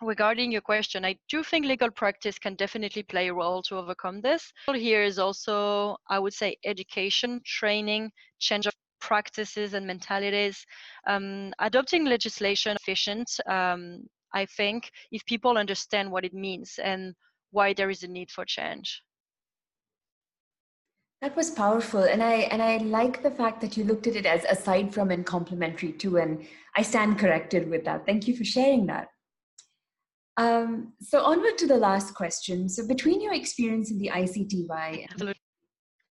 regarding 0.00 0.52
your 0.52 0.60
question, 0.60 1.04
I 1.04 1.16
do 1.28 1.42
think 1.42 1.66
legal 1.66 1.90
practice 1.90 2.38
can 2.38 2.54
definitely 2.54 3.02
play 3.02 3.28
a 3.28 3.34
role 3.34 3.62
to 3.62 3.76
overcome 3.76 4.20
this. 4.20 4.52
Here 4.72 5.02
is 5.02 5.18
also, 5.18 5.96
I 6.08 6.18
would 6.18 6.34
say, 6.34 6.56
education, 6.64 7.40
training, 7.44 8.12
change 8.38 8.66
of 8.66 8.74
practices 9.00 9.74
and 9.74 9.86
mentalities. 9.86 10.64
Um, 11.06 11.52
adopting 11.58 12.04
legislation 12.04 12.76
efficient, 12.80 13.30
um, 13.48 14.04
I 14.34 14.46
think, 14.46 14.90
if 15.10 15.24
people 15.26 15.58
understand 15.58 16.10
what 16.10 16.24
it 16.24 16.34
means 16.34 16.78
and 16.82 17.14
why 17.50 17.72
there 17.72 17.90
is 17.90 18.02
a 18.02 18.08
need 18.08 18.30
for 18.30 18.44
change. 18.44 19.02
That 21.20 21.34
was 21.34 21.50
powerful, 21.50 22.04
and 22.04 22.22
I 22.22 22.46
and 22.52 22.62
I 22.62 22.76
like 22.76 23.24
the 23.24 23.30
fact 23.32 23.60
that 23.62 23.76
you 23.76 23.82
looked 23.82 24.06
at 24.06 24.14
it 24.14 24.24
as 24.24 24.44
aside 24.44 24.94
from 24.94 25.10
and 25.10 25.26
complementary 25.26 25.92
to, 25.94 26.18
and 26.18 26.46
I 26.76 26.82
stand 26.82 27.18
corrected 27.18 27.68
with 27.68 27.84
that. 27.86 28.06
Thank 28.06 28.28
you 28.28 28.36
for 28.36 28.44
sharing 28.44 28.86
that. 28.86 29.08
Um, 30.38 30.92
so 31.02 31.20
onward 31.24 31.58
to 31.58 31.66
the 31.66 31.76
last 31.76 32.14
question. 32.14 32.68
So 32.68 32.86
between 32.86 33.20
your 33.20 33.34
experience 33.34 33.90
in 33.90 33.98
the 33.98 34.10
ICTY 34.14 35.06
and 35.10 35.34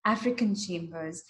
African 0.05 0.53
chambers, 0.53 1.23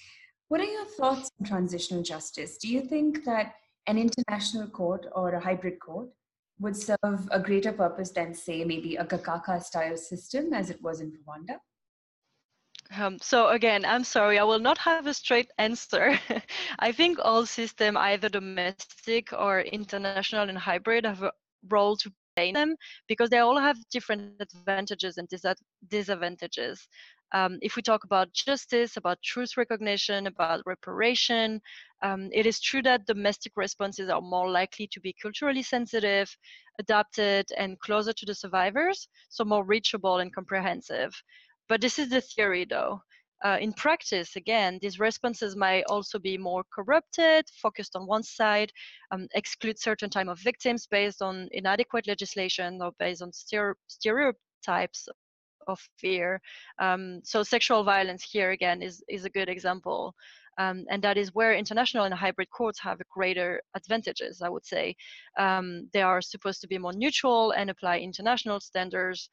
what 0.48 0.60
are 0.60 0.66
your 0.66 0.86
thoughts 0.86 1.30
on 1.40 1.46
transitional 1.46 2.02
justice? 2.02 2.58
Do 2.58 2.68
you 2.68 2.82
think 2.82 3.24
that 3.26 3.54
an 3.86 4.00
international 4.00 4.68
court 4.68 5.06
or 5.14 5.30
a 5.34 5.40
hybrid 5.40 5.80
court 5.80 6.10
would 6.60 6.76
serve 6.76 7.30
a 7.30 7.40
greater 7.40 7.72
purpose 7.72 8.10
than, 8.10 8.34
say, 8.34 8.64
maybe 8.64 8.96
a 8.96 9.06
Gacaca 9.06 9.62
style 9.62 9.96
system 9.96 10.52
as 10.52 10.72
it 10.72 10.82
was 10.82 11.00
in 11.00 11.12
Rwanda? 11.12 11.58
Um, 13.00 13.20
so 13.20 13.50
again, 13.50 13.86
I'm 13.86 14.06
sorry, 14.06 14.40
I 14.40 14.44
will 14.44 14.60
not 14.60 14.80
have 14.80 15.06
a 15.06 15.14
straight 15.14 15.52
answer. 15.60 16.18
I 16.80 16.92
think 16.94 17.20
all 17.22 17.46
systems, 17.46 17.98
either 17.98 18.30
domestic 18.30 19.34
or 19.34 19.62
international 19.62 20.50
and 20.50 20.58
hybrid, 20.58 21.06
have 21.06 21.22
a 21.22 21.32
role 21.70 21.96
to 21.98 22.12
them 22.46 22.76
because 23.08 23.30
they 23.30 23.40
all 23.40 23.58
have 23.58 23.78
different 23.90 24.34
advantages 24.42 25.18
and 25.18 25.28
disadvantages. 25.90 26.88
Um, 27.34 27.58
if 27.62 27.76
we 27.76 27.82
talk 27.82 28.04
about 28.04 28.34
justice, 28.34 28.98
about 28.98 29.22
truth 29.24 29.58
recognition, 29.58 30.28
about 30.28 30.62
reparation, 30.66 31.60
um, 32.02 32.30
it 32.32 32.46
is 32.46 32.60
true 32.60 32.82
that 32.84 33.06
domestic 33.06 33.54
responses 33.56 34.10
are 34.10 34.22
more 34.22 34.50
likely 34.50 34.88
to 34.92 35.00
be 35.00 35.16
culturally 35.22 35.64
sensitive, 35.64 36.36
adapted, 36.80 37.48
and 37.58 37.80
closer 37.80 38.14
to 38.14 38.26
the 38.26 38.36
survivors, 38.36 39.08
so 39.30 39.44
more 39.44 39.66
reachable 39.66 40.18
and 40.20 40.34
comprehensive. 40.34 41.14
But 41.68 41.82
this 41.82 42.00
is 42.00 42.10
the 42.10 42.22
theory, 42.22 42.66
though. 42.66 43.02
Uh, 43.46 43.58
in 43.62 43.72
practice, 43.74 44.36
again, 44.36 44.80
these 44.82 45.00
responses 45.00 45.56
might 45.56 45.84
also 45.90 46.18
be 46.18 46.38
more 46.38 46.64
corrupted, 46.74 47.46
focused 47.62 47.96
on 47.96 48.08
one 48.08 48.24
side, 48.24 48.72
um, 49.12 49.28
exclude 49.36 49.80
certain 49.80 50.10
type 50.10 50.28
of 50.28 50.40
victims 50.40 50.88
based 50.88 51.22
on 51.22 51.48
inadequate 51.52 52.08
legislation 52.08 52.82
or 52.82 52.92
based 52.98 53.22
on 53.22 53.32
stereotypes 53.32 55.08
of 55.68 55.80
fear. 55.98 56.42
Um, 56.80 57.22
so 57.24 57.44
sexual 57.44 57.84
violence 57.84 58.24
here 58.24 58.52
again 58.52 58.82
is, 58.82 59.04
is 59.08 59.26
a 59.26 59.30
good 59.30 59.50
example. 59.50 60.16
Um, 60.60 60.86
and 60.90 61.04
that 61.04 61.18
is 61.18 61.36
where 61.36 61.54
international 61.54 62.06
and 62.06 62.14
hybrid 62.14 62.50
courts 62.50 62.80
have 62.80 63.00
greater 63.14 63.62
advantages, 63.76 64.42
I 64.42 64.50
would 64.50 64.66
say. 64.66 64.96
Um, 65.38 65.88
they 65.94 66.02
are 66.02 66.22
supposed 66.22 66.62
to 66.62 66.68
be 66.68 66.80
more 66.80 66.94
neutral 66.94 67.52
and 67.52 67.70
apply 67.70 68.00
international 68.00 68.60
standards. 68.60 69.30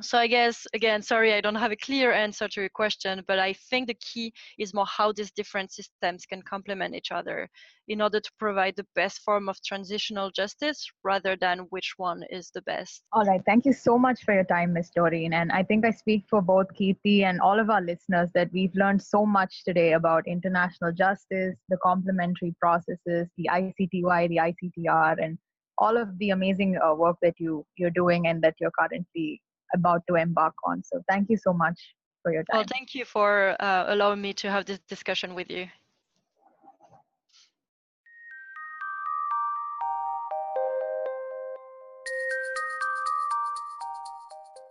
So 0.00 0.16
I 0.16 0.26
guess 0.26 0.66
again, 0.72 1.02
sorry, 1.02 1.34
I 1.34 1.42
don't 1.42 1.54
have 1.54 1.70
a 1.70 1.76
clear 1.76 2.12
answer 2.12 2.48
to 2.48 2.60
your 2.62 2.70
question, 2.70 3.22
but 3.28 3.38
I 3.38 3.52
think 3.52 3.88
the 3.88 3.94
key 4.00 4.32
is 4.58 4.72
more 4.72 4.86
how 4.86 5.12
these 5.12 5.30
different 5.32 5.70
systems 5.70 6.24
can 6.24 6.40
complement 6.40 6.94
each 6.94 7.12
other 7.12 7.46
in 7.88 8.00
order 8.00 8.18
to 8.18 8.30
provide 8.38 8.74
the 8.76 8.86
best 8.94 9.20
form 9.20 9.50
of 9.50 9.62
transitional 9.62 10.30
justice 10.30 10.90
rather 11.04 11.36
than 11.36 11.66
which 11.70 11.92
one 11.98 12.22
is 12.30 12.50
the 12.54 12.62
best. 12.62 13.02
All 13.12 13.24
right. 13.24 13.42
Thank 13.44 13.66
you 13.66 13.74
so 13.74 13.98
much 13.98 14.24
for 14.24 14.32
your 14.32 14.44
time, 14.44 14.72
Ms. 14.72 14.92
Dorine. 14.96 15.34
And 15.34 15.52
I 15.52 15.62
think 15.62 15.84
I 15.84 15.90
speak 15.90 16.24
for 16.30 16.40
both 16.40 16.68
Kirthi 16.72 17.24
and 17.24 17.38
all 17.38 17.60
of 17.60 17.68
our 17.68 17.82
listeners 17.82 18.30
that 18.34 18.50
we've 18.50 18.74
learned 18.74 19.02
so 19.02 19.26
much 19.26 19.62
today 19.62 19.92
about 19.92 20.26
international 20.26 20.92
justice, 20.92 21.58
the 21.68 21.76
complementary 21.82 22.54
processes, 22.58 23.28
the 23.36 23.50
ICTY, 23.50 24.28
the 24.30 24.38
ICTR, 24.38 25.22
and 25.22 25.36
all 25.76 25.98
of 25.98 26.16
the 26.18 26.30
amazing 26.30 26.78
uh, 26.78 26.94
work 26.94 27.16
that 27.20 27.34
you 27.38 27.66
you're 27.76 27.90
doing 27.90 28.26
and 28.26 28.42
that 28.42 28.54
you're 28.58 28.72
currently 28.78 29.40
about 29.74 30.02
to 30.08 30.16
embark 30.16 30.54
on. 30.64 30.82
So 30.82 31.02
thank 31.08 31.28
you 31.30 31.36
so 31.36 31.52
much 31.52 31.78
for 32.22 32.32
your 32.32 32.44
time. 32.44 32.58
Well, 32.58 32.66
thank 32.70 32.94
you 32.94 33.04
for 33.04 33.56
uh, 33.60 33.84
allowing 33.88 34.20
me 34.20 34.32
to 34.34 34.50
have 34.50 34.64
this 34.64 34.78
discussion 34.88 35.34
with 35.34 35.50
you. 35.50 35.68